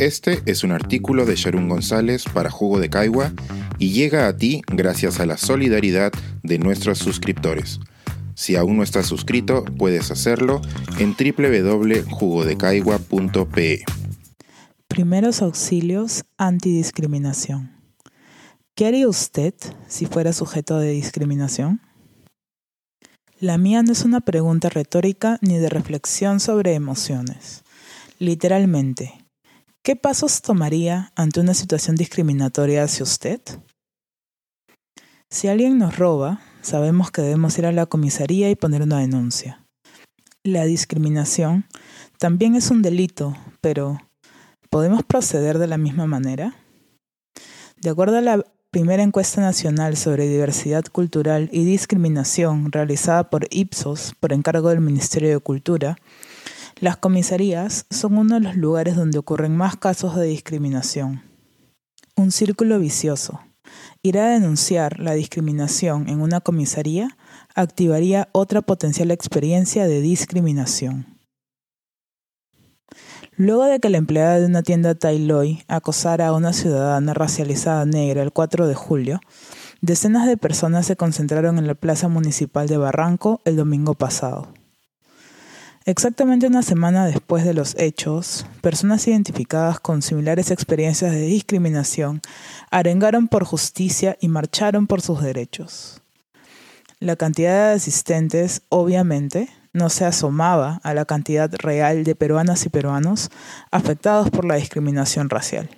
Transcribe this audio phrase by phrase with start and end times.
[0.00, 3.32] Este es un artículo de Sharon González para Jugo de Caigua
[3.78, 6.10] y llega a ti gracias a la solidaridad
[6.42, 7.78] de nuestros suscriptores.
[8.34, 10.60] Si aún no estás suscrito, puedes hacerlo
[10.98, 13.84] en www.jugodecaigua.pe.
[14.88, 17.70] Primeros auxilios antidiscriminación.
[18.74, 19.54] ¿Qué haría usted
[19.86, 21.80] si fuera sujeto de discriminación?
[23.38, 27.62] La mía no es una pregunta retórica ni de reflexión sobre emociones.
[28.18, 29.23] Literalmente,
[29.84, 33.40] ¿qué pasos tomaría ante una situación discriminatoria hacia usted?
[35.28, 39.62] Si alguien nos roba, sabemos que debemos ir a la comisaría y poner una denuncia.
[40.42, 41.66] La discriminación
[42.18, 44.00] también es un delito, pero
[44.70, 46.56] ¿podemos proceder de la misma manera?
[47.76, 54.14] De acuerdo a la primera encuesta nacional sobre diversidad cultural y discriminación realizada por Ipsos
[54.18, 55.98] por encargo del Ministerio de Cultura,
[56.80, 61.22] las comisarías son uno de los lugares donde ocurren más casos de discriminación.
[62.16, 63.40] Un círculo vicioso.
[64.02, 67.16] Ir a denunciar la discriminación en una comisaría
[67.54, 71.18] activaría otra potencial experiencia de discriminación.
[73.36, 78.22] Luego de que la empleada de una tienda Tailoy acosara a una ciudadana racializada negra
[78.22, 79.20] el 4 de julio,
[79.80, 84.53] decenas de personas se concentraron en la plaza municipal de Barranco el domingo pasado.
[85.86, 92.22] Exactamente una semana después de los hechos, personas identificadas con similares experiencias de discriminación
[92.70, 96.00] arengaron por justicia y marcharon por sus derechos.
[97.00, 102.70] La cantidad de asistentes, obviamente, no se asomaba a la cantidad real de peruanas y
[102.70, 103.28] peruanos
[103.70, 105.68] afectados por la discriminación racial.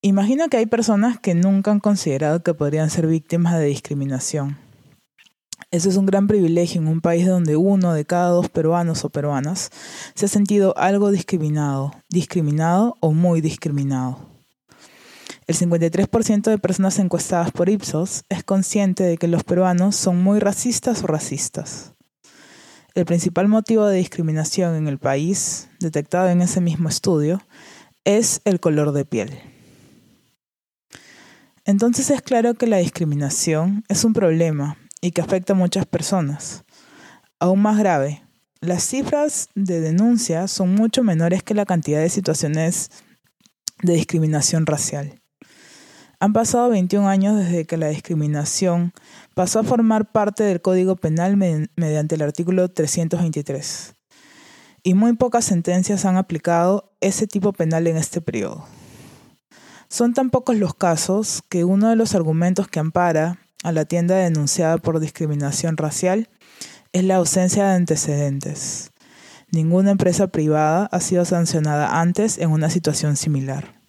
[0.00, 4.63] Imagino que hay personas que nunca han considerado que podrían ser víctimas de discriminación.
[5.74, 9.10] Eso es un gran privilegio en un país donde uno de cada dos peruanos o
[9.10, 9.70] peruanas
[10.14, 14.20] se ha sentido algo discriminado, discriminado o muy discriminado.
[15.48, 20.38] El 53% de personas encuestadas por Ipsos es consciente de que los peruanos son muy
[20.38, 21.94] racistas o racistas.
[22.94, 27.42] El principal motivo de discriminación en el país, detectado en ese mismo estudio,
[28.04, 29.40] es el color de piel.
[31.64, 36.64] Entonces es claro que la discriminación es un problema y que afecta a muchas personas.
[37.38, 38.22] Aún más grave,
[38.60, 42.90] las cifras de denuncia son mucho menores que la cantidad de situaciones
[43.82, 45.20] de discriminación racial.
[46.20, 48.94] Han pasado 21 años desde que la discriminación
[49.34, 53.96] pasó a formar parte del Código Penal mediante el artículo 323.
[54.84, 58.64] Y muy pocas sentencias han aplicado ese tipo penal en este periodo.
[59.90, 64.14] Son tan pocos los casos que uno de los argumentos que ampara a la tienda
[64.14, 66.28] denunciada por discriminación racial
[66.92, 68.92] es la ausencia de antecedentes.
[69.50, 73.80] Ninguna empresa privada ha sido sancionada antes en una situación similar.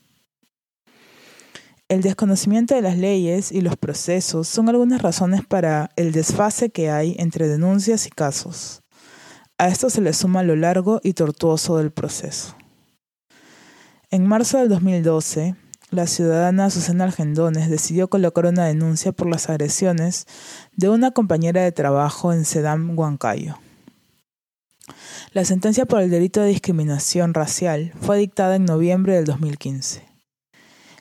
[1.87, 6.89] El desconocimiento de las leyes y los procesos son algunas razones para el desfase que
[6.89, 8.81] hay entre denuncias y casos.
[9.57, 12.55] A esto se le suma lo largo y tortuoso del proceso.
[14.09, 15.55] En marzo del 2012,
[15.95, 20.27] la ciudadana Susana Argendones decidió colocar una denuncia por las agresiones
[20.75, 23.57] de una compañera de trabajo en Sedam, Huancayo.
[25.31, 30.03] La sentencia por el delito de discriminación racial fue dictada en noviembre del 2015.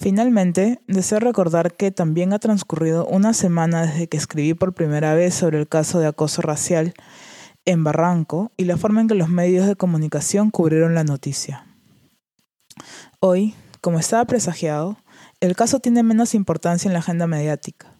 [0.00, 5.34] Finalmente, deseo recordar que también ha transcurrido una semana desde que escribí por primera vez
[5.34, 6.94] sobre el caso de acoso racial
[7.68, 11.66] en Barranco y la forma en que los medios de comunicación cubrieron la noticia.
[13.20, 14.96] Hoy, como estaba presagiado,
[15.40, 17.94] el caso tiene menos importancia en la agenda mediática.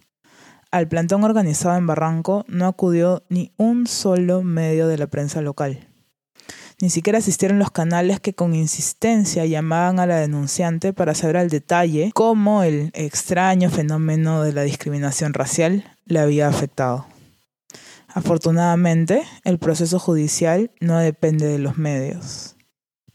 [0.71, 5.87] Al plantón organizado en Barranco no acudió ni un solo medio de la prensa local.
[6.81, 11.51] Ni siquiera asistieron los canales que con insistencia llamaban a la denunciante para saber al
[11.51, 17.07] detalle cómo el extraño fenómeno de la discriminación racial le había afectado.
[18.19, 22.57] Afortunadamente, el proceso judicial no depende de los medios.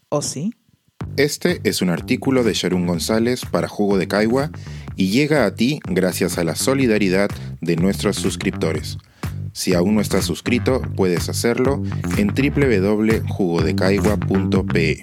[0.07, 0.53] ¿O sí?
[1.17, 4.49] Este es un artículo de Sharon González para Jugo de Caigua
[4.95, 7.29] y llega a ti gracias a la solidaridad
[7.59, 8.97] de nuestros suscriptores.
[9.51, 11.83] Si aún no estás suscrito, puedes hacerlo
[12.17, 15.01] en www.jugodecaigua.pe.